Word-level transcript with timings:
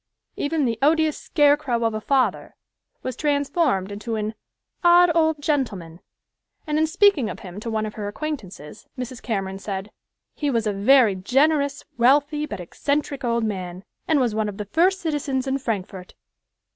Even 0.35 0.65
the 0.65 0.79
"odious 0.81 1.15
scarecrow 1.15 1.83
of 1.83 1.93
a 1.93 2.01
father" 2.01 2.55
was 3.03 3.15
transformed 3.15 3.91
into 3.91 4.15
an 4.15 4.33
"odd 4.83 5.11
old 5.13 5.39
gentleman," 5.43 5.99
and 6.65 6.79
in 6.79 6.87
speaking 6.87 7.29
of 7.29 7.41
him 7.41 7.59
to 7.59 7.69
one 7.69 7.85
of 7.85 7.93
her 7.93 8.07
acquaintances, 8.07 8.87
Mrs. 8.97 9.21
Cameron 9.21 9.59
said 9.59 9.91
"he 10.33 10.49
was 10.49 10.65
a 10.65 10.73
very 10.73 11.13
generous, 11.13 11.85
wealthy, 11.99 12.47
but 12.47 12.59
eccentric 12.59 13.23
old 13.23 13.43
man, 13.43 13.83
and 14.07 14.19
was 14.19 14.33
one 14.33 14.49
of 14.49 14.57
the 14.57 14.65
first 14.65 15.01
citizens 15.01 15.45
in 15.45 15.59
Frankfort." 15.59 16.15